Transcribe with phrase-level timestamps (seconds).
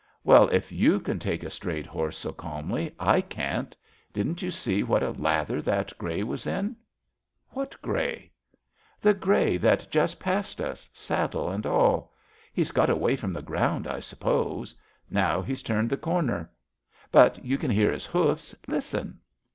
[0.01, 3.75] "*^ Well, if j/ou can take a strayed horse so calmly, I can't.
[4.11, 6.75] Didn't you see what a lather that grey was in?
[7.51, 8.31] "What grey?
[8.57, 12.11] "^^ The grey that just passed us— saddle and all.
[12.51, 14.73] He's got away from the ground, I suppose.
[15.07, 16.49] Now he's turned the cor ner;
[17.11, 18.55] but you can hear his hoofs.
[18.67, 19.19] Listen